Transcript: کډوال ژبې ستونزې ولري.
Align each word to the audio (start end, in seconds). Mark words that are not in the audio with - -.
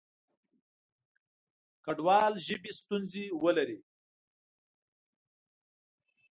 کډوال 1.85 2.33
ژبې 2.45 2.71
ستونزې 2.79 3.25
ولري. 3.43 3.79